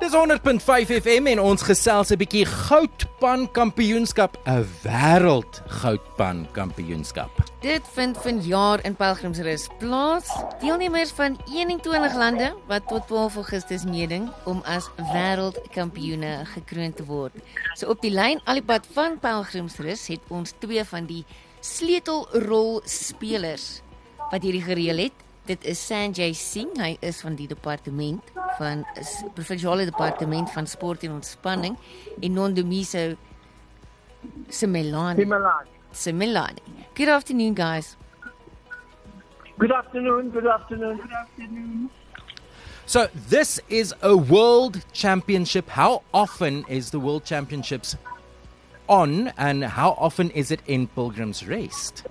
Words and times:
Dis 0.00 0.10
100.5 0.10 0.90
FM 0.90 1.26
en 1.30 1.40
ons 1.40 1.62
gesels 1.62 2.10
'n 2.10 2.16
bietjie 2.18 2.46
goudpan 2.46 3.50
kampioenskap, 3.52 4.36
'n 4.44 4.66
wêreld 4.82 5.62
goudpan 5.82 6.48
kampioenskap. 6.52 7.30
Dit 7.60 7.82
vind 7.94 8.18
vanjaar 8.18 8.84
in 8.84 8.96
Pelgrimsrus 8.96 9.68
plaas. 9.78 10.44
Deelnemers 10.60 11.10
van 11.10 11.38
21 11.46 12.14
lande 12.14 12.54
wat 12.66 12.88
tot 12.88 13.06
12 13.06 13.36
Augustus 13.36 13.84
meeding 13.84 14.30
om 14.44 14.62
as 14.64 14.90
wêreldkampioene 14.96 16.44
gekroon 16.44 16.94
te 16.94 17.04
word. 17.04 17.32
So 17.74 17.88
op 17.88 18.00
die 18.00 18.10
lyn 18.10 18.40
alipad 18.44 18.86
van 18.92 19.18
Pelgrimsrus 19.18 20.06
het 20.06 20.20
ons 20.28 20.52
twee 20.58 20.84
van 20.84 21.06
die 21.06 21.24
sleutelrolspelers 21.60 23.80
wat 24.30 24.42
hierdie 24.42 24.62
gereël 24.62 24.98
het. 24.98 25.12
Dit 25.46 25.64
is 25.64 25.86
Sanjay 25.86 26.32
Singh, 26.32 26.80
hy 26.80 26.96
is 27.00 27.20
van 27.20 27.34
die 27.34 27.48
departement 27.48 28.32
van 28.58 28.86
provinsiale 29.34 29.84
departement 29.84 30.50
van 30.50 30.66
sport 30.66 31.02
en 31.02 31.12
ontspanning 31.12 31.76
en 32.20 32.32
Nondomiso 32.32 33.14
Semelani. 34.48 35.20
Simelani. 35.20 35.68
Semelani. 35.90 36.62
Good 36.94 37.08
afternoon 37.08 37.54
guys. 37.56 37.96
Good 39.56 39.72
afternoon, 39.72 40.30
guys 40.30 40.32
good 40.32 40.46
afternoon, 40.46 40.96
good 40.96 41.12
afternoon. 41.12 41.90
So 42.86 43.08
this 43.28 43.60
is 43.68 43.94
a 44.02 44.16
world 44.16 44.84
championship. 44.92 45.68
How 45.68 46.02
often 46.12 46.64
is 46.68 46.90
the 46.90 46.98
world 46.98 47.24
championships 47.24 47.96
on 48.88 49.28
and 49.38 49.64
how 49.64 49.92
often 49.92 50.30
is 50.30 50.50
it 50.50 50.60
in 50.66 50.88
Pilgrim's 50.88 51.46
Rest? 51.46 52.04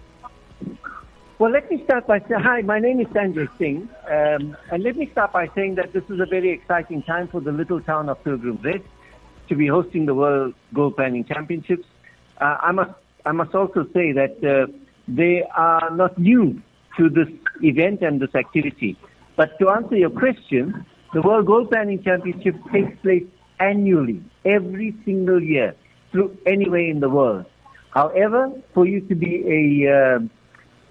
Well, 1.40 1.52
let 1.52 1.70
me 1.72 1.84
start 1.84 2.06
by 2.06 2.20
saying, 2.20 2.42
hi, 2.42 2.62
my 2.62 2.78
name 2.78 3.00
is 3.00 3.08
Sanjay 3.08 3.48
Singh. 3.58 3.90
Um, 4.08 4.56
and 4.72 4.84
let 4.84 4.96
me 4.96 5.10
start 5.12 5.34
by 5.34 5.48
saying 5.56 5.76
that 5.76 5.92
this 5.92 6.04
is 6.04 6.20
a 6.20 6.28
very 6.28 6.52
exciting 6.52 7.02
time 7.02 7.28
for 7.28 7.42
the 7.42 7.52
little 7.52 7.82
town 7.82 8.08
of 8.08 8.24
Pilgrim's 8.24 8.64
Rest 8.64 8.84
to 9.50 9.56
be 9.56 9.66
hosting 9.66 10.06
the 10.06 10.14
World 10.14 10.54
Gold 10.76 10.96
Panning 10.96 11.26
Championships. 11.26 11.88
Uh, 12.40 12.58
I, 12.62 12.72
must, 12.72 12.92
I 13.26 13.32
must 13.32 13.56
also 13.56 13.84
say 13.96 14.12
that 14.12 14.44
uh, 14.44 14.72
they 15.08 15.42
are 15.56 15.90
not 15.90 16.20
new 16.20 16.62
to 16.98 17.10
this 17.10 17.30
event 17.64 18.04
and 18.04 18.22
this 18.22 18.36
activity. 18.36 18.96
But 19.36 19.58
to 19.58 19.70
answer 19.70 19.96
your 19.96 20.12
question, 20.12 20.86
the 21.16 21.24
World 21.24 21.48
Gold 21.48 21.72
Panning 21.72 22.04
Championship 22.04 22.56
takes 22.72 22.96
place 23.02 23.26
annually, 23.60 24.22
every 24.46 24.96
single 25.04 25.42
year, 25.42 25.76
through 26.12 26.38
anywhere 26.46 26.88
in 26.88 27.00
the 27.00 27.10
world. 27.10 27.46
However, 27.90 28.52
for 28.76 28.86
you 28.86 29.02
to 29.02 29.16
be 29.16 29.44
a 29.48 30.18
uh, 30.18 30.20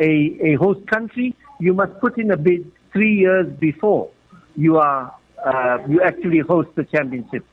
a, 0.00 0.38
a 0.42 0.54
host 0.54 0.86
country, 0.86 1.34
you 1.60 1.74
must 1.74 1.98
put 2.00 2.18
in 2.18 2.30
a 2.30 2.36
bid 2.36 2.70
three 2.92 3.14
years 3.14 3.46
before 3.58 4.10
you 4.56 4.78
are 4.78 5.14
uh, 5.44 5.78
you 5.88 6.00
actually 6.02 6.38
host 6.38 6.68
the 6.76 6.84
championship. 6.84 7.44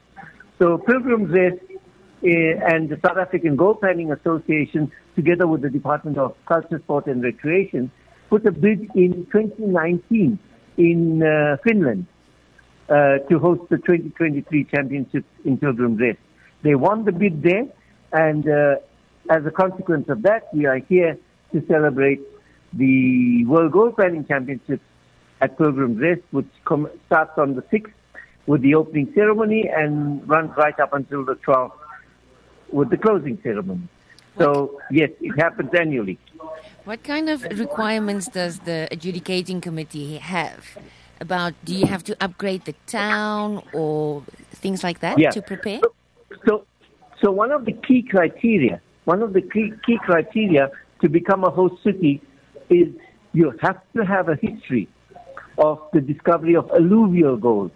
So 0.60 0.78
Pilgrims 0.78 1.32
Rest 1.32 1.60
uh, 1.72 2.28
and 2.74 2.90
the 2.90 3.00
South 3.06 3.18
African 3.18 3.56
Gold 3.56 3.82
Panning 3.82 4.12
Association, 4.12 4.92
together 5.16 5.48
with 5.48 5.62
the 5.62 5.70
Department 5.70 6.18
of 6.18 6.36
Culture, 6.46 6.80
Sport 6.80 7.08
and 7.08 7.24
Recreation, 7.24 7.92
put 8.30 8.46
a 8.46 8.52
bid 8.52 8.90
in 8.94 9.26
2019 9.32 10.38
in 10.78 11.24
uh, 11.24 11.58
Finland 11.64 12.06
uh, 12.90 13.20
to 13.30 13.40
host 13.40 13.62
the 13.70 13.78
2023 13.78 14.66
championships 14.66 15.28
in 15.46 15.58
Pilgrims 15.58 16.00
Rest. 16.00 16.20
They 16.62 16.76
won 16.76 17.06
the 17.06 17.12
bid 17.12 17.42
there, 17.42 17.66
and 18.12 18.48
uh, 18.48 18.76
as 19.30 19.46
a 19.46 19.52
consequence 19.52 20.10
of 20.10 20.22
that, 20.24 20.54
we 20.54 20.66
are 20.66 20.78
here 20.78 21.18
to 21.52 21.66
celebrate 21.68 22.22
the 22.74 23.46
World 23.46 23.72
Gold 23.72 23.98
Panning 23.98 24.26
Championships 24.26 24.84
at 25.42 25.58
Pilgrim's 25.58 26.00
Rest, 26.00 26.22
which 26.32 26.48
com- 26.66 26.90
starts 27.08 27.38
on 27.38 27.56
the 27.56 27.62
6th 27.64 27.92
with 28.46 28.62
the 28.62 28.76
opening 28.76 29.12
ceremony 29.14 29.68
and 29.68 30.28
runs 30.28 30.52
right 30.58 30.78
up 30.80 30.94
until 30.94 31.24
the 31.24 31.36
12th 31.36 31.72
with 32.72 32.90
the 32.90 32.98
closing 32.98 33.40
ceremony. 33.42 33.88
So, 34.38 34.80
yes, 34.92 35.10
it 35.20 35.38
happens 35.40 35.72
annually. 35.74 36.18
What 36.86 37.04
kind 37.04 37.30
of 37.30 37.44
requirements 37.44 38.28
does 38.28 38.60
the 38.60 38.88
adjudicating 38.92 39.62
committee 39.62 40.18
have? 40.18 40.78
About 41.22 41.54
do 41.66 41.76
you 41.76 41.86
have 41.86 42.04
to 42.06 42.16
upgrade 42.24 42.64
the 42.64 42.74
town 42.88 43.62
or 43.74 44.24
things 44.52 44.84
like 44.84 45.00
that 45.00 45.20
Yeah. 45.20 45.32
to 45.32 45.42
prepare? 45.42 45.82
So, 45.82 45.94
so, 46.48 46.66
so 47.22 47.32
one 47.32 47.52
of 47.52 47.66
the 47.66 47.74
key 47.74 48.04
criteria, 48.04 48.80
one 49.04 49.22
of 49.22 49.34
the 49.34 49.42
key, 49.42 49.74
key 49.86 49.98
criteria 49.98 50.72
to 51.02 51.10
become 51.10 51.44
a 51.44 51.50
host 51.50 51.82
city 51.84 52.22
is 52.70 52.88
you 53.34 53.54
have 53.62 53.80
to 53.96 54.06
have 54.06 54.30
a 54.30 54.36
history 54.36 54.88
of 55.58 55.80
the 55.94 56.02
discovery 56.02 56.56
of 56.56 56.70
alluvial 56.72 57.38
gold. 57.38 57.72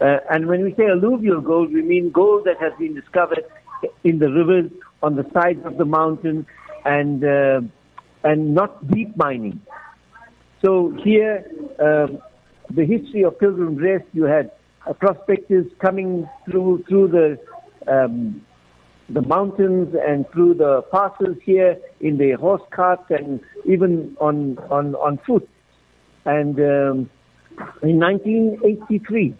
Uh, 0.00 0.18
and 0.30 0.46
when 0.46 0.62
we 0.62 0.74
say 0.74 0.84
alluvial 0.84 1.40
gold, 1.40 1.72
we 1.72 1.82
mean 1.82 2.10
gold 2.10 2.44
that 2.44 2.58
has 2.60 2.72
been 2.78 2.94
discovered 2.94 3.44
in 4.04 4.18
the 4.18 4.30
rivers, 4.30 4.70
on 5.02 5.16
the 5.16 5.24
sides 5.32 5.64
of 5.64 5.76
the 5.78 5.84
mountains, 5.84 6.44
and 6.84 7.24
uh, 7.24 7.60
and 8.24 8.54
not 8.54 8.86
deep 8.90 9.16
mining. 9.16 9.60
So 10.64 10.96
here, 11.02 11.46
um, 11.78 12.18
the 12.70 12.84
history 12.84 13.22
of 13.22 13.38
Pilgrim's 13.38 13.80
Rest, 13.80 14.04
you 14.12 14.24
had 14.24 14.50
prospectors 14.98 15.66
coming 15.80 16.28
through 16.44 16.84
through 16.88 17.08
the 17.08 17.38
um, 17.90 18.44
the 19.08 19.22
mountains 19.22 19.94
and 20.06 20.28
through 20.32 20.54
the 20.54 20.82
passes 20.92 21.36
here 21.44 21.78
in 22.00 22.18
the 22.18 22.32
horse 22.32 22.62
carts 22.70 23.04
and 23.10 23.40
even 23.64 24.16
on 24.20 24.58
on 24.70 24.94
on 24.96 25.18
foot. 25.26 25.48
And 26.24 26.58
um, 26.58 27.10
in 27.82 27.98
1983, 28.00 29.34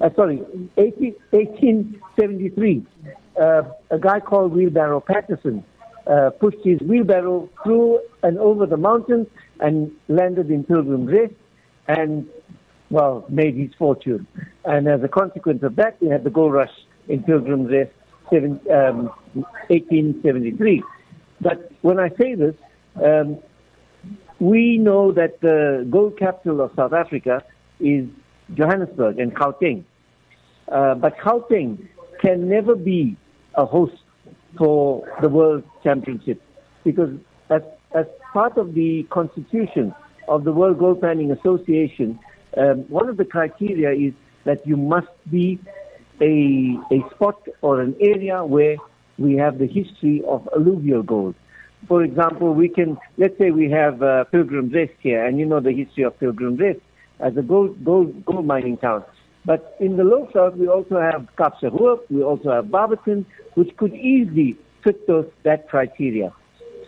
uh, 0.00 0.08
sorry, 0.16 0.42
80, 0.76 1.14
1873, 1.30 2.86
uh, 3.40 3.62
a 3.90 3.98
guy 3.98 4.20
called 4.20 4.52
Wheelbarrow 4.52 5.00
Patterson 5.00 5.64
uh, 6.06 6.30
pushed 6.30 6.64
his 6.64 6.80
wheelbarrow 6.80 7.48
through 7.62 8.00
and 8.22 8.38
over 8.38 8.66
the 8.66 8.76
mountains 8.76 9.26
and 9.60 9.92
landed 10.08 10.50
in 10.50 10.64
Pilgrim's 10.64 11.12
Rest 11.12 11.34
and, 11.86 12.26
well, 12.90 13.24
made 13.28 13.56
his 13.56 13.70
fortune. 13.78 14.26
And 14.64 14.88
as 14.88 15.02
a 15.02 15.08
consequence 15.08 15.62
of 15.62 15.76
that, 15.76 16.00
we 16.00 16.08
had 16.08 16.24
the 16.24 16.30
gold 16.30 16.52
rush 16.52 16.72
in 17.08 17.22
Pilgrim's 17.22 17.70
Rest, 17.70 17.92
seven, 18.30 18.60
um, 18.70 19.10
1873. 19.68 20.82
But 21.40 21.70
when 21.82 21.98
I 21.98 22.08
say 22.20 22.34
this, 22.34 22.54
um, 23.02 23.38
we 24.38 24.78
know 24.78 25.12
that 25.12 25.40
the 25.40 25.86
gold 25.90 26.18
capital 26.18 26.60
of 26.60 26.72
South 26.76 26.92
Africa 26.92 27.44
is 27.80 28.08
Johannesburg 28.54 29.18
and 29.18 29.34
Gauteng. 29.34 29.84
Uh, 30.70 30.94
but 30.94 31.16
Gauteng 31.18 31.88
can 32.20 32.48
never 32.48 32.74
be 32.74 33.16
a 33.54 33.66
host 33.66 33.96
for 34.56 35.06
the 35.20 35.28
World 35.28 35.64
Championship 35.82 36.40
because 36.84 37.10
as, 37.50 37.62
as 37.94 38.06
part 38.32 38.56
of 38.58 38.74
the 38.74 39.04
constitution 39.10 39.94
of 40.28 40.44
the 40.44 40.52
World 40.52 40.78
Gold 40.78 41.00
Panning 41.00 41.30
Association, 41.30 42.18
um, 42.56 42.80
one 42.88 43.08
of 43.08 43.16
the 43.16 43.24
criteria 43.24 44.08
is 44.08 44.14
that 44.44 44.66
you 44.66 44.76
must 44.76 45.08
be 45.30 45.58
a, 46.20 46.78
a 46.90 47.10
spot 47.14 47.40
or 47.62 47.80
an 47.80 47.96
area 48.00 48.44
where 48.44 48.76
we 49.18 49.36
have 49.36 49.58
the 49.58 49.66
history 49.66 50.22
of 50.26 50.48
alluvial 50.54 51.02
gold. 51.02 51.34
For 51.88 52.02
example, 52.04 52.54
we 52.54 52.68
can, 52.68 52.96
let's 53.18 53.36
say 53.38 53.50
we 53.50 53.70
have 53.70 54.02
uh, 54.02 54.24
Pilgrim's 54.24 54.72
Rest 54.72 54.92
here, 55.00 55.24
and 55.24 55.38
you 55.38 55.46
know 55.46 55.60
the 55.60 55.72
history 55.72 56.04
of 56.04 56.18
Pilgrim's 56.18 56.60
Rest 56.60 56.80
as 57.20 57.36
a 57.36 57.42
gold, 57.42 57.84
gold, 57.84 58.24
gold 58.24 58.46
mining 58.46 58.76
town. 58.76 59.04
But 59.44 59.76
in 59.80 59.96
the 59.96 60.04
low 60.04 60.28
south, 60.32 60.54
we 60.54 60.68
also 60.68 61.00
have 61.00 61.26
Kaapsehoop, 61.36 62.02
we 62.10 62.22
also 62.22 62.52
have 62.52 62.70
Barberton, 62.70 63.26
which 63.54 63.76
could 63.76 63.94
easily 63.94 64.56
fit 64.84 65.06
those, 65.06 65.26
that 65.42 65.68
criteria. 65.68 66.32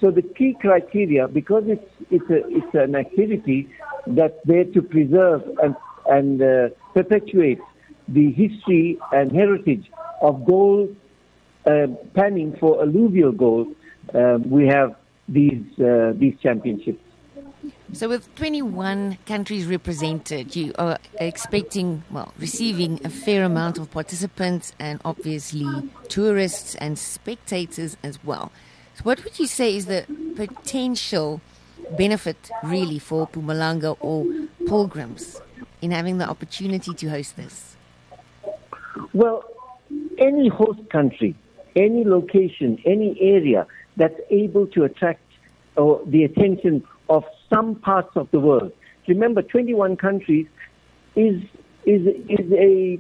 So 0.00 0.10
the 0.10 0.22
key 0.22 0.56
criteria, 0.60 1.26
because 1.26 1.64
it's, 1.66 1.84
it's, 2.10 2.30
a, 2.30 2.46
it's 2.48 2.74
an 2.74 2.94
activity 2.94 3.68
that's 4.06 4.38
there 4.44 4.64
to 4.64 4.82
preserve 4.82 5.42
and, 5.62 5.74
and 6.06 6.42
uh, 6.42 6.68
perpetuate 6.92 7.60
the 8.08 8.32
history 8.32 8.98
and 9.12 9.32
heritage 9.32 9.90
of 10.20 10.44
gold 10.44 10.94
uh, 11.66 11.86
panning 12.14 12.56
for 12.58 12.82
alluvial 12.82 13.32
gold, 13.32 13.74
um, 14.14 14.50
we 14.50 14.66
have 14.66 14.94
these, 15.28 15.64
uh, 15.80 16.12
these 16.16 16.34
championships. 16.42 17.00
So, 17.92 18.08
with 18.08 18.34
21 18.34 19.18
countries 19.24 19.66
represented, 19.66 20.56
you 20.56 20.72
are 20.78 20.98
expecting, 21.18 22.02
well, 22.10 22.34
receiving 22.38 23.00
a 23.04 23.08
fair 23.08 23.44
amount 23.44 23.78
of 23.78 23.90
participants 23.90 24.72
and 24.78 25.00
obviously 25.04 25.66
tourists 26.08 26.74
and 26.74 26.98
spectators 26.98 27.96
as 28.02 28.22
well. 28.24 28.50
So, 28.96 29.02
what 29.04 29.22
would 29.24 29.38
you 29.38 29.46
say 29.46 29.76
is 29.76 29.86
the 29.86 30.04
potential 30.34 31.40
benefit 31.96 32.50
really 32.64 32.98
for 32.98 33.28
Mpumalanga 33.28 33.96
or 34.00 34.26
pilgrims 34.66 35.40
in 35.80 35.90
having 35.90 36.18
the 36.18 36.28
opportunity 36.28 36.92
to 36.94 37.08
host 37.08 37.36
this? 37.36 37.73
Well, 39.12 39.44
any 40.18 40.48
host 40.48 40.80
country, 40.90 41.36
any 41.76 42.04
location, 42.04 42.78
any 42.84 43.16
area 43.20 43.66
that's 43.96 44.18
able 44.30 44.66
to 44.68 44.84
attract 44.84 45.22
uh, 45.76 45.96
the 46.06 46.24
attention 46.24 46.84
of 47.08 47.24
some 47.52 47.76
parts 47.76 48.16
of 48.16 48.30
the 48.30 48.40
world. 48.40 48.72
Remember, 49.08 49.42
21 49.42 49.96
countries 49.96 50.46
is 51.16 51.42
is 51.84 52.06
is 52.28 52.52
a 52.52 52.98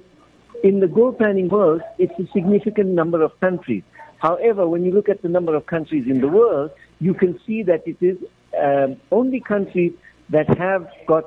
in 0.62 0.80
the 0.80 0.86
gold 0.86 1.18
panning 1.18 1.48
world, 1.48 1.82
it's 1.98 2.18
a 2.18 2.26
significant 2.32 2.88
number 2.88 3.22
of 3.22 3.38
countries. 3.40 3.82
However, 4.18 4.66
when 4.66 4.84
you 4.84 4.92
look 4.92 5.08
at 5.08 5.20
the 5.20 5.28
number 5.28 5.54
of 5.54 5.66
countries 5.66 6.06
in 6.08 6.20
the 6.20 6.28
world, 6.28 6.70
you 7.00 7.12
can 7.12 7.38
see 7.46 7.62
that 7.64 7.86
it 7.86 7.98
is 8.00 8.16
um, 8.62 8.96
only 9.12 9.40
countries 9.40 9.92
that 10.30 10.48
have 10.56 10.88
got 11.06 11.24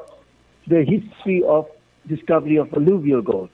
the 0.65 0.83
history 0.83 1.43
of 1.47 1.67
discovery 2.07 2.55
of 2.57 2.73
alluvial 2.73 3.21
gold. 3.21 3.49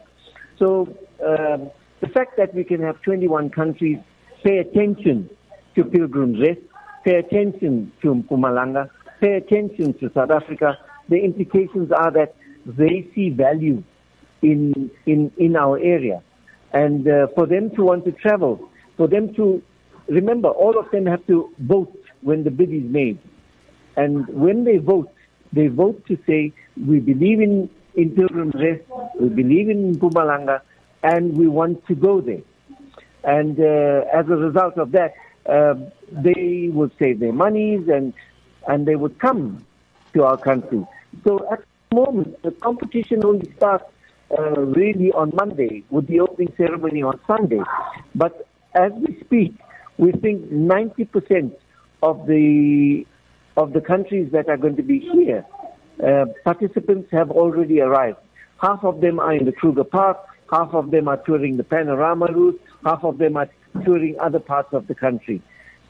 So 0.58 0.98
um, 1.26 1.72
the 2.02 2.08
fact 2.10 2.38
that 2.38 2.54
we 2.54 2.64
can 2.64 2.82
have 2.82 3.02
21 3.02 3.50
countries 3.50 3.98
pay 4.44 4.58
attention 4.58 5.30
to 5.76 5.84
Pilgrim's 5.84 6.40
Rest, 6.40 6.60
pay 7.04 7.16
attention 7.16 7.92
to 8.02 8.14
Mpumalanga, 8.14 8.90
pay 9.22 9.34
attention 9.36 9.94
to 10.00 10.12
South 10.14 10.32
Africa, 10.32 10.78
the 11.10 11.24
implications 11.24 11.92
are 11.92 12.12
that 12.12 12.36
they 12.66 13.10
see 13.16 13.30
value 13.30 13.84
in, 14.42 14.92
in, 15.06 15.32
in 15.38 15.56
our 15.56 15.80
area. 15.80 16.22
And 16.74 17.08
uh, 17.08 17.28
for 17.36 17.46
them 17.46 17.70
to 17.76 17.84
want 17.84 18.06
to 18.06 18.12
travel, 18.12 18.70
for 18.98 19.08
them 19.08 19.34
to, 19.36 19.62
remember, 20.08 20.50
all 20.50 20.78
of 20.78 20.90
them 20.92 21.06
have 21.06 21.26
to 21.28 21.54
vote 21.60 21.96
when 22.22 22.44
the 22.44 22.52
bid 22.52 22.72
is 22.74 22.84
made. 22.84 23.20
And 23.96 24.28
when 24.28 24.64
they 24.64 24.78
vote, 24.78 25.12
they 25.52 25.68
vote 25.68 26.06
to 26.08 26.18
say, 26.28 26.52
we 26.76 27.00
believe 27.00 27.40
in, 27.40 27.70
in 27.96 28.16
Pilgrim's 28.16 28.56
Rest, 28.56 28.82
we 29.20 29.30
believe 29.30 29.70
in 29.70 29.96
Mpumalanga, 29.96 30.62
and 31.04 31.38
we 31.38 31.48
want 31.48 31.86
to 31.88 31.96
go 31.96 32.22
there. 32.22 32.42
And 33.24 33.60
uh, 33.60 34.06
as 34.14 34.26
a 34.28 34.36
result 34.36 34.78
of 34.78 34.92
that, 34.94 35.14
uh, 35.46 35.76
they 36.12 36.70
would 36.72 36.92
save 36.98 37.20
their 37.20 37.34
monies 37.34 37.88
and, 37.88 38.14
and 38.68 38.86
they 38.86 38.96
would 38.96 39.20
come 39.20 39.66
to 40.14 40.24
our 40.24 40.38
country. 40.38 40.86
So 41.24 41.48
at 41.52 41.64
the 41.90 41.96
moment, 41.96 42.42
the 42.44 42.52
competition 42.52 43.26
only 43.26 43.52
starts 43.58 43.86
uh, 44.38 44.62
really 44.62 45.12
on 45.12 45.32
Monday 45.36 45.84
with 45.90 46.08
the 46.08 46.22
opening 46.22 46.54
ceremony 46.58 47.04
on 47.04 47.20
Sunday. 47.28 47.62
But 48.16 48.48
as 48.74 48.92
we 48.94 49.20
speak, 49.20 49.54
we 49.98 50.12
think 50.12 50.50
90% 50.52 51.54
of 52.02 52.26
the 52.28 53.06
of 53.56 53.74
the 53.74 53.82
countries 53.82 54.32
that 54.32 54.50
are 54.50 54.58
going 54.58 54.76
to 54.76 54.82
be 54.82 54.98
here, 54.98 55.46
uh, 56.04 56.26
participants 56.44 57.10
have 57.12 57.30
already 57.30 57.82
arrived. 57.82 58.18
Half 58.60 58.84
of 58.84 59.00
them 59.00 59.20
are 59.20 59.34
in 59.34 59.46
the 59.46 59.52
Kruger 59.52 59.84
Park, 59.84 60.18
half 60.52 60.74
of 60.74 60.92
them 60.92 61.08
are 61.08 61.18
touring 61.18 61.58
the 61.58 61.64
panorama 61.64 62.28
route, 62.32 62.62
half 62.84 63.04
of 63.04 63.18
them 63.18 63.38
are 63.38 63.50
touring 63.84 64.20
other 64.20 64.40
parts 64.40 64.74
of 64.74 64.88
the 64.88 64.96
country. 64.96 65.42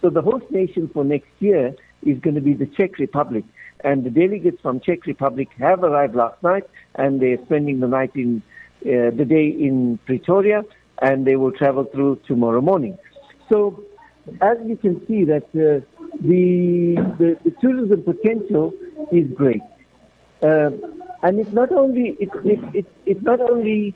So 0.02 0.10
the 0.10 0.22
host 0.22 0.46
nation 0.52 0.90
for 0.94 1.04
next 1.04 1.30
year 1.40 1.76
is 2.04 2.20
going 2.20 2.36
to 2.36 2.42
be 2.42 2.54
the 2.54 2.66
Czech 2.66 2.98
Republic. 3.00 3.46
And 3.84 4.04
the 4.04 4.10
delegates 4.10 4.62
from 4.62 4.80
Czech 4.80 5.06
Republic 5.06 5.50
have 5.60 5.84
arrived 5.84 6.16
last 6.16 6.42
night, 6.44 6.64
and 6.96 7.22
they're 7.22 7.44
spending 7.46 7.80
the 7.80 7.88
night 7.88 8.12
in 8.16 8.42
uh, 8.86 9.12
the 9.16 9.26
day 9.26 9.48
in 9.48 9.98
Pretoria, 10.06 10.64
and 11.02 11.26
they 11.26 11.36
will 11.36 11.52
travel 11.52 11.86
through 11.86 12.20
tomorrow 12.28 12.62
morning. 12.62 12.98
So, 13.50 13.84
as 14.42 14.58
you 14.66 14.78
can 14.78 15.06
see, 15.08 15.26
that 15.26 15.44
uh, 15.56 15.86
the, 16.22 16.96
the, 17.18 17.38
the 17.44 17.52
tourism 17.62 18.04
potential 18.04 18.74
is 19.12 19.30
great, 19.34 19.62
uh, 20.42 20.72
and 21.24 21.40
it's 21.40 21.52
not 21.54 21.72
only 21.72 22.18
it, 22.20 22.30
it, 22.44 22.60
it, 22.74 22.86
it's 23.06 23.22
not 23.22 23.42
only 23.42 23.96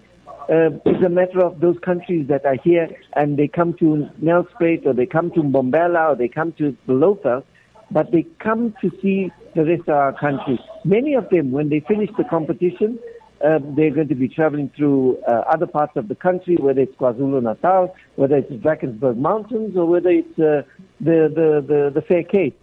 uh, 0.49 0.69
it's 0.85 1.03
a 1.05 1.09
matter 1.09 1.43
of 1.43 1.59
those 1.59 1.77
countries 1.79 2.27
that 2.27 2.45
are 2.45 2.57
here 2.63 2.87
and 3.13 3.37
they 3.37 3.47
come 3.47 3.73
to 3.75 4.09
Nelspruit 4.21 4.85
or 4.85 4.93
they 4.93 5.05
come 5.05 5.31
to 5.31 5.41
Mbombela 5.41 6.11
or 6.11 6.15
they 6.15 6.29
come 6.29 6.53
to 6.53 6.75
Belofeld, 6.87 7.43
but 7.91 8.11
they 8.11 8.23
come 8.39 8.73
to 8.81 8.91
see 9.01 9.31
the 9.55 9.65
rest 9.65 9.83
of 9.83 9.95
our 9.95 10.13
country. 10.13 10.59
Many 10.85 11.15
of 11.15 11.29
them, 11.29 11.51
when 11.51 11.69
they 11.69 11.81
finish 11.81 12.09
the 12.17 12.23
competition, 12.23 12.99
um, 13.43 13.75
they're 13.75 13.91
going 13.91 14.07
to 14.07 14.15
be 14.15 14.27
traveling 14.27 14.71
through 14.75 15.17
uh, 15.27 15.43
other 15.49 15.67
parts 15.67 15.95
of 15.95 16.07
the 16.07 16.15
country, 16.15 16.55
whether 16.55 16.81
it's 16.81 16.95
KwaZulu 16.95 17.43
Natal, 17.43 17.95
whether 18.15 18.37
it's 18.37 18.51
Drakensberg 18.51 19.17
Mountains, 19.17 19.75
or 19.77 19.85
whether 19.85 20.09
it's 20.09 20.39
uh, 20.39 20.63
the, 20.99 21.29
the, 21.33 21.63
the, 21.67 21.91
the 21.93 22.01
Fair 22.01 22.23
Cape. 22.23 22.59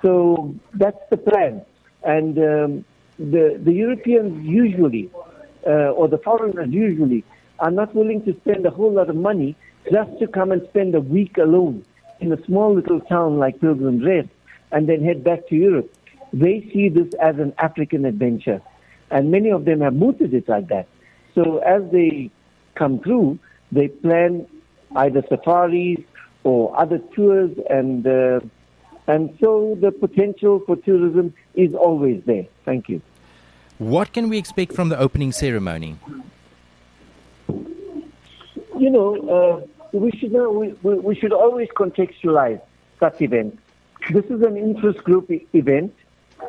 So 0.00 0.54
that's 0.74 0.98
the 1.10 1.16
plan. 1.16 1.62
And 2.02 2.38
um, 2.38 2.84
the, 3.18 3.60
the 3.62 3.72
Europeans 3.72 4.46
usually, 4.46 5.10
uh, 5.66 5.90
or 5.90 6.08
the 6.08 6.18
foreigners 6.18 6.68
usually, 6.70 7.24
are 7.58 7.70
not 7.70 7.94
willing 7.94 8.22
to 8.24 8.34
spend 8.40 8.66
a 8.66 8.70
whole 8.70 8.92
lot 8.92 9.08
of 9.08 9.16
money 9.16 9.56
just 9.90 10.18
to 10.18 10.26
come 10.26 10.52
and 10.52 10.62
spend 10.68 10.94
a 10.94 11.00
week 11.00 11.38
alone 11.38 11.84
in 12.20 12.32
a 12.32 12.44
small 12.44 12.74
little 12.74 13.00
town 13.00 13.38
like 13.38 13.60
Pilgrim's 13.60 14.04
Rest 14.04 14.28
and 14.72 14.88
then 14.88 15.02
head 15.02 15.24
back 15.24 15.46
to 15.48 15.54
Europe. 15.54 15.92
They 16.32 16.68
see 16.72 16.88
this 16.88 17.14
as 17.14 17.38
an 17.38 17.54
African 17.58 18.04
adventure. 18.04 18.60
And 19.10 19.30
many 19.30 19.50
of 19.50 19.64
them 19.64 19.80
have 19.80 19.94
mooted 19.94 20.34
it 20.34 20.48
like 20.48 20.68
that. 20.68 20.88
So 21.34 21.58
as 21.58 21.82
they 21.92 22.30
come 22.74 22.98
through, 23.00 23.38
they 23.70 23.88
plan 23.88 24.46
either 24.94 25.22
safaris 25.28 25.98
or 26.44 26.78
other 26.78 26.98
tours, 27.14 27.50
and 27.68 28.06
uh, 28.06 28.40
and 29.06 29.36
so 29.40 29.76
the 29.80 29.92
potential 29.92 30.62
for 30.66 30.76
tourism 30.76 31.34
is 31.54 31.74
always 31.74 32.22
there. 32.24 32.46
Thank 32.64 32.88
you. 32.88 33.00
What 33.78 34.14
can 34.14 34.30
we 34.30 34.38
expect 34.38 34.72
from 34.72 34.88
the 34.88 34.98
opening 34.98 35.32
ceremony? 35.32 35.96
You 38.78 38.90
know, 38.90 39.16
uh, 39.28 39.66
we 39.92 40.10
should 40.12 40.32
know, 40.32 40.50
we, 40.50 40.94
we 40.94 41.14
should 41.14 41.32
always 41.32 41.68
contextualize 41.76 42.60
such 42.98 43.20
events. 43.20 43.58
This 44.10 44.24
is 44.26 44.40
an 44.42 44.56
interest 44.56 45.04
group 45.04 45.30
event. 45.52 45.94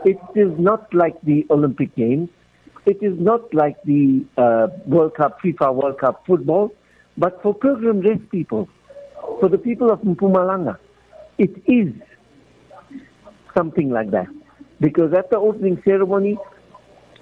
It 0.05 0.19
is 0.35 0.57
not 0.57 0.93
like 0.93 1.19
the 1.21 1.45
Olympic 1.49 1.93
Games. 1.95 2.29
It 2.85 3.03
is 3.03 3.19
not 3.19 3.53
like 3.53 3.81
the 3.83 4.23
uh, 4.37 4.67
World 4.85 5.15
Cup, 5.15 5.41
FIFA 5.41 5.75
World 5.75 5.99
Cup 5.99 6.25
football, 6.25 6.73
but 7.17 7.41
for 7.41 7.53
Pilgrim 7.53 7.99
Rest 7.99 8.29
people, 8.29 8.69
for 9.41 9.49
the 9.49 9.57
people 9.57 9.91
of 9.91 9.99
Mpumalanga, 10.01 10.77
it 11.37 11.61
is 11.65 11.93
something 13.53 13.89
like 13.89 14.11
that. 14.11 14.27
Because 14.79 15.13
at 15.13 15.29
the 15.29 15.37
opening 15.37 15.81
ceremony, 15.83 16.37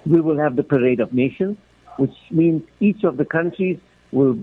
we 0.06 0.20
will 0.20 0.38
have 0.38 0.56
the 0.56 0.62
Parade 0.62 1.00
of 1.00 1.12
Nations, 1.12 1.56
which 1.98 2.14
means 2.30 2.62
each 2.80 3.04
of 3.04 3.16
the 3.16 3.24
countries 3.24 3.78
will 4.12 4.38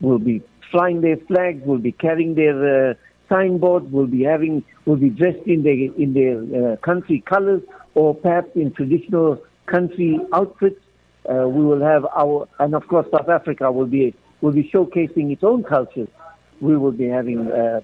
will 0.00 0.18
be 0.18 0.42
flying 0.70 1.00
their 1.00 1.16
flags, 1.28 1.64
will 1.66 1.78
be 1.78 1.92
carrying 1.92 2.34
their 2.34 2.90
uh, 2.90 2.94
signboards, 3.28 3.90
will 3.90 4.06
be 4.06 4.22
having, 4.22 4.62
will 4.86 4.96
be 4.96 5.10
dressed 5.10 5.46
in 5.46 5.62
their 5.62 5.74
in 5.74 6.12
their 6.14 6.72
uh, 6.72 6.76
country 6.76 7.22
colors, 7.26 7.62
or 7.94 8.14
perhaps 8.14 8.50
in 8.54 8.72
traditional 8.72 9.42
country 9.66 10.18
outfits. 10.32 10.80
Uh, 11.28 11.46
we 11.48 11.62
will 11.64 11.82
have 11.82 12.06
our, 12.16 12.48
and 12.60 12.74
of 12.74 12.86
course 12.88 13.06
South 13.12 13.28
Africa 13.28 13.70
will 13.70 13.86
be 13.86 14.14
will 14.40 14.52
be 14.52 14.68
showcasing 14.72 15.30
its 15.32 15.44
own 15.44 15.62
cultures. 15.62 16.08
We 16.60 16.76
will 16.76 16.92
be 16.92 17.06
having 17.06 17.50
uh, 17.50 17.80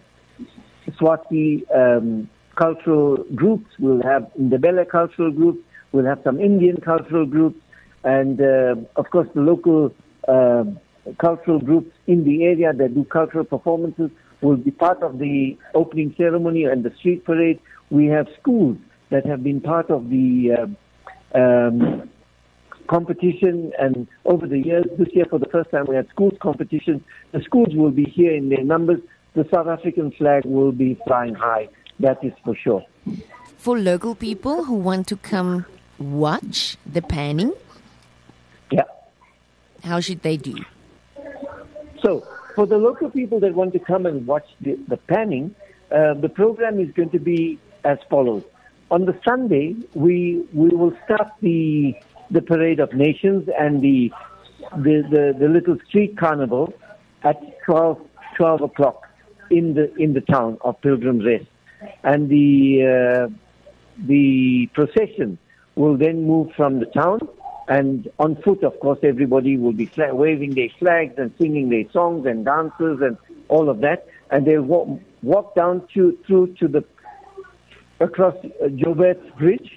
Swati 0.99 1.63
um, 1.75 2.29
cultural 2.57 3.25
groups. 3.35 3.67
We'll 3.79 4.03
have 4.03 4.31
Ndebele 4.41 4.89
cultural 4.89 5.31
groups. 5.31 5.66
We'll 5.97 6.05
have 6.05 6.21
some 6.25 6.39
Indian 6.39 6.77
cultural 6.77 7.25
groups, 7.25 7.59
and 8.05 8.39
uh, 8.39 8.75
of 8.97 9.09
course 9.11 9.29
the 9.35 9.41
local 9.41 9.95
uh, 10.29 10.65
cultural 11.19 11.59
groups 11.59 11.91
in 12.07 12.23
the 12.23 12.45
area 12.45 12.75
that 12.75 12.95
do 12.95 13.05
cultural 13.05 13.47
performances 13.47 14.11
will 14.43 14.59
be 14.59 14.73
part 14.73 15.03
of 15.03 15.19
the 15.19 15.57
opening 15.75 16.15
ceremony 16.19 16.65
and 16.65 16.85
the 16.85 16.93
street 16.99 17.25
parade. 17.25 17.59
We 17.89 18.05
have 18.09 18.27
schools 18.39 18.77
that 19.09 19.25
have 19.25 19.43
been 19.43 19.63
part 19.63 19.89
of 19.89 20.11
the 20.11 20.77
uh, 21.35 21.39
um, 21.39 22.11
competition, 22.89 23.73
and 23.79 24.07
over 24.27 24.47
the 24.47 24.59
years, 24.59 24.85
this 24.99 25.09
year 25.15 25.25
for 25.31 25.39
the 25.39 25.49
first 25.49 25.71
time, 25.71 25.87
we 25.89 25.97
had 25.97 26.11
schools 26.11 26.35
competition. 26.43 27.03
The 27.33 27.41
schools 27.41 27.69
will 27.73 27.91
be 27.91 28.05
here 28.05 28.35
in 28.35 28.51
their 28.51 28.65
numbers. 28.65 29.01
The 29.33 29.49
South 29.51 29.67
African 29.67 30.13
flag 30.13 30.45
will 30.45 30.73
be 30.73 31.01
flying 31.07 31.35
high. 31.35 31.71
That 32.01 32.23
is 32.23 32.35
for 32.45 32.55
sure. 32.55 32.85
For 33.57 33.79
local 33.79 34.15
people 34.15 34.65
who 34.65 34.75
want 34.75 35.07
to 35.07 35.17
come 35.17 35.65
watch 35.99 36.77
the 36.87 37.03
panning, 37.03 37.53
yeah, 38.71 38.83
how 39.83 40.01
should 40.01 40.23
they 40.23 40.37
do? 40.37 40.57
So, 42.03 42.27
for 42.55 42.67
the 42.67 42.79
local 42.79 43.11
people 43.11 43.41
that 43.41 43.55
want 43.55 43.73
to 43.73 43.79
come 43.79 44.07
and 44.07 44.27
watch 44.27 44.47
the, 44.61 44.79
the 44.89 44.97
panning, 44.97 45.55
uh, 45.91 46.15
the 46.15 46.29
program 46.29 46.81
is 46.81 46.91
going 46.93 47.11
to 47.11 47.19
be 47.19 47.59
as 47.85 47.99
follows. 48.11 48.43
On 48.91 49.05
the 49.05 49.19
Sunday, 49.25 49.75
we 49.95 50.45
we 50.53 50.69
will 50.69 50.97
start 51.05 51.33
the 51.41 51.95
the 52.31 52.43
parade 52.43 52.81
of 52.81 52.93
nations 52.93 53.49
and 53.59 53.83
the 53.83 54.13
the, 54.77 55.03
the, 55.11 55.37
the 55.39 55.49
little 55.49 55.77
street 55.89 56.17
carnival 56.19 56.73
at 57.23 57.37
12, 57.65 58.01
12 58.37 58.63
o'clock 58.63 59.07
in 59.51 59.75
the 59.75 59.95
in 59.97 60.13
the 60.13 60.21
town 60.21 60.59
of 60.63 60.81
Pilgrim's 60.81 61.25
Rest, 61.25 61.47
and 62.03 62.29
the 62.29 63.29
uh, 63.29 63.35
the 64.07 64.69
procession 64.75 65.39
will 65.77 65.97
then 65.97 66.27
move 66.27 66.51
from 66.57 66.81
the 66.81 66.87
town 66.87 67.21
and 67.69 68.09
on 68.19 68.37
foot. 68.43 68.65
Of 68.65 68.81
course, 68.81 68.99
everybody 69.03 69.57
will 69.57 69.73
be 69.73 69.87
flag- 69.87 70.15
waving 70.15 70.55
their 70.55 70.71
flags 70.79 71.15
and 71.19 71.33
singing 71.39 71.69
their 71.69 71.91
songs 71.93 72.27
and 72.27 72.45
dances 72.45 73.01
and 73.01 73.17
all 73.49 73.71
of 73.71 73.81
that, 73.81 74.07
and 74.31 74.47
they'll 74.47 74.63
walk, 74.63 75.01
walk 75.23 75.55
down 75.55 75.87
to, 75.95 76.19
through 76.27 76.55
to 76.55 76.69
the 76.69 76.85
across 78.01 78.35
uh, 78.45 78.69
Joubert 78.69 79.37
Bridge, 79.39 79.71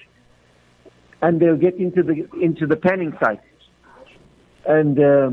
and 1.22 1.40
they'll 1.40 1.56
get 1.56 1.76
into 1.76 2.02
the 2.02 2.28
into 2.40 2.66
the 2.66 2.76
panning 2.76 3.12
site. 3.22 3.40
And 4.66 4.98
uh, 4.98 5.30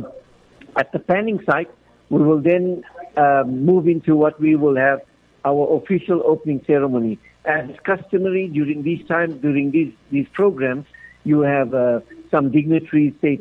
at 0.77 0.91
the 0.91 0.99
panning 0.99 1.39
site, 1.45 1.69
we 2.09 2.21
will 2.23 2.41
then 2.41 2.83
um, 3.17 3.65
move 3.65 3.87
into 3.87 4.15
what 4.15 4.39
we 4.39 4.55
will 4.55 4.77
have 4.77 5.01
our 5.47 5.77
official 5.77 6.21
opening 6.25 6.61
ceremony. 6.67 7.17
As 7.45 7.69
customary 7.85 8.49
during 8.49 8.83
these 8.83 9.05
times, 9.07 9.41
during 9.41 9.71
these, 9.71 9.93
these 10.11 10.27
programs, 10.33 10.85
you 11.23 11.41
have 11.41 11.73
uh, 11.73 11.99
some 12.29 12.51
dignitaries 12.51 13.13
say, 13.21 13.39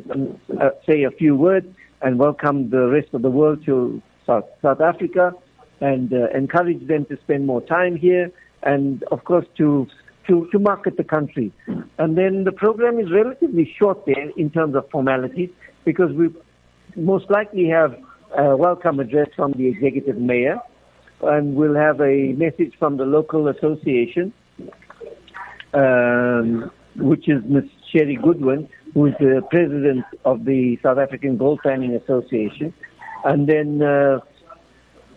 uh, 0.61 0.69
say 0.87 1.03
a 1.03 1.11
few 1.11 1.35
words 1.35 1.67
and 2.01 2.17
welcome 2.17 2.69
the 2.69 2.87
rest 2.87 3.09
of 3.13 3.21
the 3.21 3.29
world 3.29 3.65
to 3.65 4.01
South, 4.25 4.45
South 4.61 4.81
Africa 4.81 5.33
and 5.81 6.13
uh, 6.13 6.29
encourage 6.33 6.85
them 6.87 7.05
to 7.05 7.17
spend 7.23 7.45
more 7.45 7.61
time 7.61 7.95
here 7.95 8.31
and, 8.63 9.03
of 9.11 9.23
course, 9.25 9.45
to, 9.57 9.87
to, 10.27 10.47
to 10.51 10.59
market 10.59 10.95
the 10.97 11.03
country. 11.03 11.51
And 11.97 12.17
then 12.17 12.45
the 12.45 12.51
program 12.51 12.99
is 12.99 13.11
relatively 13.11 13.73
short 13.77 14.05
there 14.05 14.29
in 14.37 14.49
terms 14.49 14.75
of 14.75 14.89
formalities 14.89 15.49
because 15.83 16.11
we 16.13 16.33
most 16.95 17.29
likely 17.29 17.67
have 17.69 17.95
a 18.37 18.55
welcome 18.55 18.99
address 18.99 19.27
from 19.35 19.51
the 19.53 19.67
executive 19.67 20.17
mayor 20.17 20.59
and 21.21 21.55
we'll 21.55 21.75
have 21.75 21.99
a 22.01 22.33
message 22.33 22.73
from 22.77 22.97
the 22.97 23.05
local 23.05 23.47
association, 23.47 24.33
um, 25.73 26.71
which 26.95 27.27
is 27.27 27.43
Ms. 27.45 27.63
Sherry 27.91 28.15
Goodwin, 28.21 28.69
who 28.93 29.07
is 29.07 29.13
the 29.19 29.41
president 29.49 30.05
of 30.25 30.45
the 30.45 30.77
South 30.83 30.97
African 30.97 31.37
Gold 31.37 31.59
Panning 31.63 31.95
Association. 31.95 32.73
And 33.23 33.47
then 33.47 33.81
uh, 33.81 34.19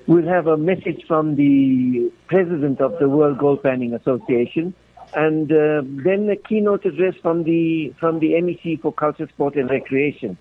we'll 0.07 0.27
have 0.27 0.47
a 0.47 0.57
message 0.57 1.05
from 1.07 1.37
the 1.37 2.11
president 2.27 2.81
of 2.81 2.99
the 2.99 3.09
World 3.09 3.39
Gold 3.39 3.63
Panning 3.63 3.95
Association, 3.95 4.75
and 5.15 5.51
uh, 5.51 5.83
then 5.85 6.29
a 6.31 6.37
keynote 6.37 6.85
address 6.87 7.15
from 7.21 7.45
the 7.45 7.93
from 7.99 8.21
the 8.21 8.33
MEC 8.33 8.81
for 8.81 8.93
Culture, 8.93 9.29
Sport 9.29 9.57
and 9.57 9.69
Recreation. 9.69 10.39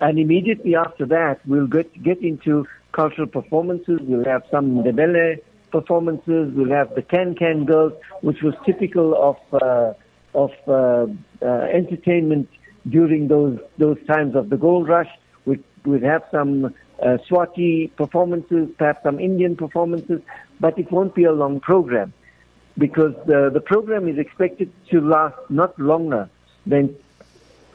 And 0.00 0.18
immediately 0.18 0.76
after 0.76 1.04
that, 1.06 1.40
we'll 1.46 1.66
get 1.66 2.02
get 2.02 2.22
into 2.22 2.66
cultural 2.98 3.28
performances. 3.28 4.00
We'll 4.02 4.24
have 4.24 4.42
some 4.50 4.66
Ndebele 4.78 5.38
performances. 5.70 6.52
We'll 6.56 6.74
have 6.80 6.94
the 6.96 7.02
Can 7.02 7.36
Can 7.36 7.64
Girls, 7.64 7.92
which 8.22 8.42
was 8.42 8.54
typical 8.66 9.08
of 9.30 9.38
uh, 9.62 9.92
of 10.44 10.52
uh, 10.66 11.06
uh, 11.40 11.46
entertainment 11.80 12.48
during 12.96 13.28
those 13.28 13.56
those 13.84 13.98
times 14.12 14.34
of 14.34 14.50
the 14.50 14.56
gold 14.56 14.88
rush. 14.88 15.12
We 15.44 15.54
we'll 15.84 16.08
have 16.14 16.24
some 16.32 16.52
uh, 16.64 17.18
Swati 17.26 17.94
performances, 18.02 18.64
perhaps 18.76 19.04
some 19.04 19.20
Indian 19.20 19.54
performances, 19.54 20.20
but 20.58 20.76
it 20.76 20.90
won't 20.90 21.14
be 21.14 21.24
a 21.32 21.34
long 21.42 21.60
program 21.60 22.12
because 22.76 23.14
the 23.30 23.40
the 23.56 23.64
program 23.72 24.08
is 24.12 24.18
expected 24.18 24.72
to 24.90 25.00
last 25.00 25.38
not 25.48 25.78
longer 25.78 26.28
than 26.66 26.84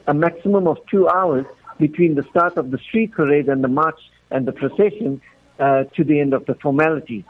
a 0.06 0.12
maximum 0.26 0.64
of 0.72 0.76
two 0.92 1.08
hours 1.08 1.46
between 1.78 2.14
the 2.14 2.24
start 2.32 2.54
of 2.62 2.70
the 2.72 2.80
street 2.86 3.10
parade 3.12 3.48
and 3.48 3.64
the 3.64 3.72
march 3.82 4.00
and 4.30 4.46
the 4.46 4.52
procession 4.52 5.20
uh, 5.58 5.84
to 5.96 6.04
the 6.04 6.20
end 6.20 6.34
of 6.34 6.46
the 6.46 6.54
formalities. 6.56 7.24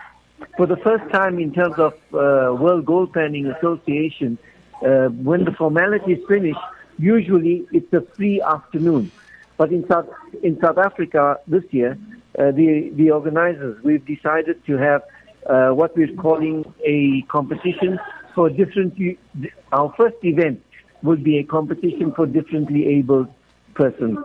For 0.57 0.67
the 0.67 0.77
first 0.77 1.11
time 1.13 1.39
in 1.39 1.53
terms 1.53 1.79
of 1.79 1.95
uh, 2.13 2.55
World 2.55 2.87
Gold 2.87 3.13
Panning 3.13 3.47
Association, 3.47 4.39
uh, 4.83 5.09
when 5.09 5.45
the 5.45 5.53
formalities 5.53 6.19
finish, 6.29 6.57
usually 6.99 7.67
it's 7.73 7.93
a 7.93 8.03
free 8.17 8.41
afternoon. 8.41 9.11
But 9.57 9.73
in 9.73 9.87
South 9.87 10.09
in 10.43 10.59
South 10.61 10.79
Africa 10.79 11.39
this 11.47 11.65
year, 11.71 11.97
uh, 12.39 12.51
the 12.51 12.91
the 12.95 13.11
organizers 13.11 13.83
we've 13.85 14.05
decided 14.05 14.65
to 14.67 14.77
have 14.77 15.03
uh, 15.49 15.71
what 15.71 15.97
we're 15.97 16.15
calling 16.15 16.65
a 16.85 17.23
competition 17.23 17.99
for 18.35 18.51
different. 18.51 18.99
Our 19.73 19.95
first 19.97 20.17
event 20.23 20.63
will 21.03 21.17
be 21.17 21.39
a 21.39 21.45
competition 21.45 22.13
for 22.13 22.27
differently 22.27 22.87
abled 22.87 23.29
persons. 23.75 24.19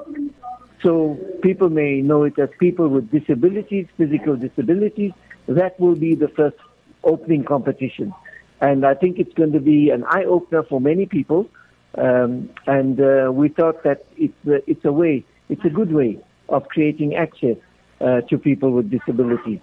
So 0.81 1.17
people 1.41 1.69
may 1.69 2.01
know 2.01 2.23
it 2.23 2.39
as 2.39 2.49
people 2.59 2.87
with 2.87 3.11
disabilities, 3.11 3.87
physical 3.97 4.35
disabilities. 4.35 5.11
That 5.47 5.79
will 5.79 5.95
be 5.95 6.15
the 6.15 6.29
first 6.29 6.57
opening 7.03 7.43
competition. 7.43 8.13
And 8.61 8.85
I 8.85 8.93
think 8.93 9.19
it's 9.19 9.33
going 9.33 9.53
to 9.53 9.59
be 9.59 9.89
an 9.89 10.03
eye 10.05 10.25
opener 10.25 10.63
for 10.63 10.79
many 10.79 11.05
people. 11.05 11.49
Um, 11.97 12.49
and 12.67 12.99
uh, 13.01 13.31
we 13.33 13.49
thought 13.49 13.83
that 13.83 14.05
it's 14.15 14.47
a, 14.47 14.69
it's 14.69 14.85
a 14.85 14.91
way, 14.91 15.25
it's 15.49 15.65
a 15.65 15.69
good 15.69 15.91
way 15.91 16.19
of 16.49 16.67
creating 16.67 17.15
access 17.15 17.57
uh, 17.99 18.21
to 18.21 18.37
people 18.37 18.71
with 18.71 18.89
disabilities. 18.89 19.59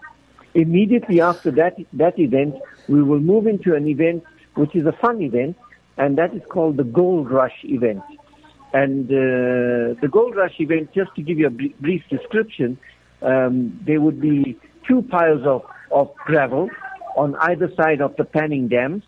Immediately 0.55 1.21
after 1.21 1.51
that, 1.53 1.77
that 1.93 2.19
event, 2.19 2.57
we 2.89 3.03
will 3.03 3.21
move 3.21 3.47
into 3.47 3.75
an 3.75 3.87
event 3.87 4.25
which 4.55 4.75
is 4.75 4.87
a 4.87 4.93
fun 4.93 5.21
event, 5.21 5.57
and 5.99 6.19
that 6.19 6.35
is 6.35 6.43
called 6.49 6.79
the 6.79 6.85
Gold 6.85 7.31
Rush 7.31 7.65
event. 7.65 8.03
And 8.81 9.07
uh, 9.11 9.99
the 10.03 10.09
Gold 10.11 10.37
Rush 10.37 10.61
event, 10.61 10.93
just 10.93 11.15
to 11.17 11.23
give 11.23 11.39
you 11.39 11.47
a 11.47 11.57
brief 11.87 12.03
description, 12.11 12.79
um, 13.23 13.81
there 13.87 14.03
would 14.03 14.21
be 14.21 14.59
two 14.87 15.01
piles 15.01 15.47
of, 15.47 15.63
of 15.91 16.15
gravel 16.17 16.69
on 17.17 17.37
either 17.37 17.73
side 17.75 18.03
of 18.03 18.15
the 18.17 18.25
panning 18.25 18.69
dams, 18.69 19.03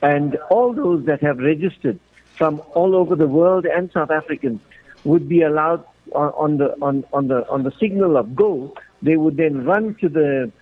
and 0.00 0.36
all 0.48 0.72
those 0.72 1.06
that 1.06 1.20
have 1.22 1.38
registered 1.38 1.98
from 2.38 2.62
all 2.74 2.94
over 2.94 3.16
the 3.16 3.26
world 3.26 3.66
and 3.66 3.90
South 3.90 4.12
Africans 4.12 4.60
would 5.02 5.28
be 5.28 5.42
allowed 5.42 5.84
on, 6.14 6.28
on 6.44 6.56
the 6.58 6.68
on, 6.80 7.04
on 7.12 7.26
the 7.26 7.48
on 7.48 7.64
the 7.64 7.72
signal 7.80 8.16
of 8.16 8.36
go. 8.36 8.72
They 9.02 9.16
would 9.16 9.36
then 9.36 9.64
run 9.64 9.96
to 10.02 10.08
the 10.08 10.52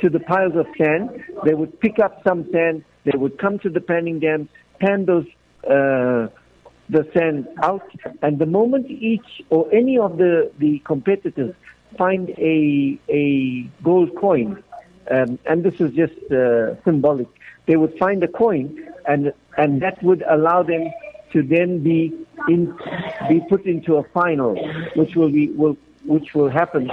to 0.00 0.10
the 0.10 0.18
piles 0.18 0.56
of 0.56 0.66
sand. 0.76 1.22
They 1.44 1.54
would 1.54 1.78
pick 1.78 2.00
up 2.00 2.24
some 2.24 2.50
sand. 2.50 2.84
They 3.04 3.16
would 3.16 3.38
come 3.38 3.60
to 3.60 3.70
the 3.70 3.80
panning 3.80 4.18
dams, 4.18 4.48
pan 4.80 5.06
those. 5.06 5.26
Uh, 5.62 6.26
the 6.96 7.04
sand 7.14 7.40
out, 7.68 7.88
and 8.24 8.32
the 8.44 8.50
moment 8.58 8.84
each 9.12 9.30
or 9.54 9.62
any 9.80 9.96
of 10.06 10.10
the, 10.22 10.50
the 10.64 10.72
competitors 10.92 11.54
find 12.02 12.24
a 12.54 12.56
a 13.22 13.26
gold 13.88 14.10
coin, 14.24 14.48
um, 15.14 15.30
and 15.50 15.56
this 15.66 15.76
is 15.84 15.90
just 16.02 16.18
uh, 16.32 16.74
symbolic, 16.86 17.30
they 17.68 17.76
would 17.82 17.94
find 18.04 18.18
a 18.28 18.30
coin, 18.44 18.64
and 19.12 19.32
and 19.62 19.70
that 19.84 19.96
would 20.02 20.22
allow 20.36 20.60
them 20.72 20.84
to 21.32 21.38
then 21.54 21.70
be 21.90 22.00
in 22.48 22.60
be 23.28 23.38
put 23.52 23.62
into 23.74 23.90
a 24.02 24.04
final, 24.18 24.52
which 25.00 25.12
will 25.18 25.32
be 25.40 25.44
will 25.60 25.76
which 26.14 26.28
will 26.36 26.50
happen 26.60 26.84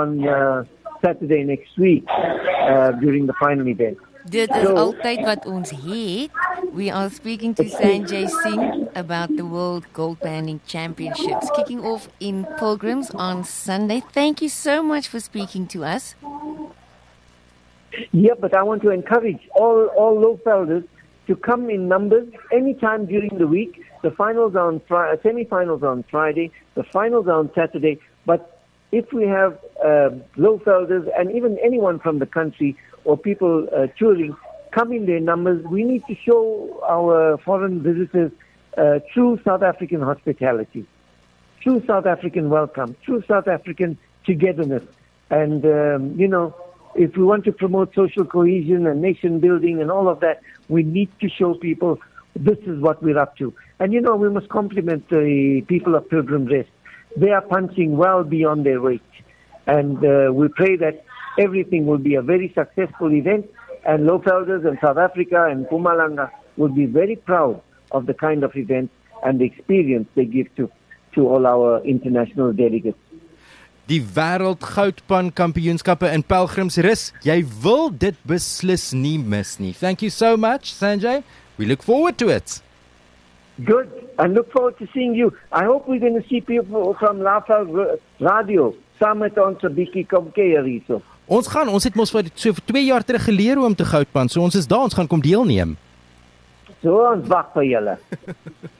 on 0.00 0.08
uh, 0.26 0.64
Saturday 1.04 1.42
next 1.44 1.72
week 1.78 2.04
uh, 2.08 2.92
during 3.02 3.26
the 3.26 3.36
final 3.44 3.66
event. 3.68 3.98
Dit 4.28 4.50
is 4.54 4.62
so, 4.62 4.74
altyd 4.76 5.24
wat 5.24 5.46
ons 5.46 5.70
het. 5.70 6.30
We 6.72 6.88
are 6.88 7.10
speaking 7.10 7.54
to 7.54 7.64
Sanjay 7.64 8.28
Singh 8.28 8.88
about 8.94 9.36
the 9.36 9.44
World 9.44 9.86
Gold 9.92 10.20
Panning 10.20 10.60
Championships 10.66 11.50
kicking 11.56 11.84
off 11.84 12.08
in 12.20 12.46
Pilgrims 12.58 13.10
on 13.10 13.42
Sunday. 13.42 14.02
Thank 14.12 14.40
you 14.40 14.48
so 14.48 14.80
much 14.82 15.08
for 15.08 15.18
speaking 15.18 15.66
to 15.68 15.84
us. 15.84 16.14
Yeah, 18.12 18.34
but 18.38 18.54
I 18.54 18.62
want 18.62 18.82
to 18.82 18.90
encourage 18.90 19.40
all 19.56 19.86
all 19.96 20.14
Lowvelders 20.16 20.86
to 21.26 21.34
come 21.34 21.70
in 21.70 21.88
numbers 21.88 22.28
anytime 22.52 23.06
during 23.06 23.36
the 23.36 23.48
week. 23.48 23.82
The 24.02 24.12
finals 24.12 24.54
are 24.54 24.68
on 24.68 24.80
Friday, 24.86 25.18
uh, 25.18 25.22
semi-finals 25.22 25.82
on 25.82 26.04
Friday, 26.04 26.52
the 26.74 26.84
finals 26.84 27.26
are 27.26 27.38
on 27.38 27.50
Saturday. 27.54 28.00
But 28.26 28.62
if 28.92 29.12
we 29.12 29.24
have 29.24 29.58
uh, 29.84 30.10
Lowvelders 30.36 31.08
and 31.18 31.32
even 31.32 31.58
anyone 31.58 31.98
from 31.98 32.20
the 32.20 32.26
country 32.26 32.76
or 33.04 33.16
people 33.16 33.68
uh, 33.74 33.88
touring 33.98 34.36
come 34.70 34.92
in 34.92 35.06
their 35.06 35.20
numbers, 35.20 35.64
we 35.66 35.84
need 35.84 36.02
to 36.06 36.14
show 36.14 36.80
our 36.88 37.38
foreign 37.38 37.82
visitors 37.82 38.32
uh, 38.76 39.00
true 39.12 39.38
South 39.44 39.62
African 39.62 40.00
hospitality, 40.00 40.86
true 41.60 41.82
South 41.86 42.06
African 42.06 42.50
welcome, 42.50 42.96
true 43.04 43.22
South 43.26 43.48
African 43.48 43.98
togetherness. 44.24 44.84
And, 45.30 45.64
um, 45.64 46.18
you 46.18 46.28
know, 46.28 46.54
if 46.94 47.16
we 47.16 47.24
want 47.24 47.44
to 47.44 47.52
promote 47.52 47.94
social 47.94 48.24
cohesion 48.24 48.86
and 48.86 49.00
nation 49.00 49.40
building 49.40 49.80
and 49.80 49.90
all 49.90 50.08
of 50.08 50.20
that, 50.20 50.42
we 50.68 50.82
need 50.82 51.10
to 51.20 51.28
show 51.28 51.54
people 51.54 51.98
this 52.34 52.58
is 52.60 52.80
what 52.80 53.02
we're 53.02 53.18
up 53.18 53.36
to. 53.38 53.52
And, 53.78 53.92
you 53.92 54.00
know, 54.00 54.16
we 54.16 54.28
must 54.28 54.48
compliment 54.48 55.08
the 55.08 55.64
people 55.68 55.94
of 55.94 56.08
Pilgrim 56.08 56.46
Rest. 56.46 56.68
They 57.16 57.30
are 57.30 57.42
punching 57.42 57.96
well 57.96 58.24
beyond 58.24 58.66
their 58.66 58.80
weight. 58.80 59.02
And 59.66 59.98
uh, 60.04 60.32
we 60.32 60.48
pray 60.48 60.76
that 60.76 61.04
everything 61.38 61.86
will 61.86 61.98
be 61.98 62.14
a 62.14 62.22
very 62.22 62.52
successful 62.54 63.12
event, 63.12 63.50
and 63.84 64.08
Lowvelders 64.08 64.66
and 64.66 64.78
South 64.80 64.98
Africa 64.98 65.46
and 65.50 65.66
Mpumalanga 65.66 66.30
will 66.56 66.68
be 66.68 66.86
very 66.86 67.16
proud 67.16 67.60
of 67.90 68.06
the 68.06 68.14
kind 68.14 68.44
of 68.44 68.54
event 68.56 68.90
and 69.24 69.40
the 69.40 69.44
experience 69.44 70.08
they 70.14 70.24
give 70.24 70.54
to, 70.56 70.70
to 71.14 71.28
all 71.28 71.46
our 71.46 71.82
international 71.84 72.52
delegates. 72.52 72.98
Die 73.90 73.98
wêreld 74.14 74.60
goudpan 74.62 75.32
kampioenskappe 75.34 76.06
in 76.14 76.22
pelgrimsrus. 76.22 77.12
Jy 77.26 77.42
wil 77.64 77.90
dit 77.90 78.14
beslis 78.22 78.92
nie 78.94 79.18
mis 79.18 79.58
nie. 79.58 79.72
Thank 79.74 80.02
you 80.02 80.10
so 80.10 80.36
much, 80.36 80.70
Sanjay. 80.74 81.24
We 81.58 81.66
look 81.66 81.82
forward 81.82 82.16
to 82.18 82.28
it. 82.28 82.62
Good. 83.64 83.90
I 84.18 84.26
look 84.26 84.52
forward 84.52 84.78
to 84.78 84.86
seeing 84.94 85.14
you. 85.14 85.32
I 85.50 85.64
hope 85.64 85.88
we're 85.88 85.98
going 85.98 86.14
to 86.14 86.28
see 86.28 86.40
people 86.40 86.94
from 87.00 87.18
Laeveld 87.18 87.98
Radio. 88.20 88.74
Saam 89.00 89.18
met 89.18 89.38
ons 89.38 89.58
'n 89.64 89.74
Ons 91.30 91.46
gaan 91.46 91.68
ons 91.70 91.84
het 91.86 91.94
mos 91.94 92.10
vir 92.10 92.26
so 92.34 92.50
vir 92.56 92.64
2 92.72 92.84
jaar 92.88 93.04
terug 93.06 93.22
geleer 93.28 93.60
hoe 93.60 93.68
om 93.68 93.74
te 93.78 93.86
goudpan. 93.86 94.28
So 94.28 94.42
ons 94.42 94.56
is 94.58 94.66
daar, 94.66 94.88
ons 94.88 94.96
gaan 94.98 95.06
kom 95.06 95.22
deelneem. 95.22 95.76
So 96.82 96.96
ons 97.12 97.28
wag 97.30 97.52
vir 97.54 97.68
julle. 97.70 97.96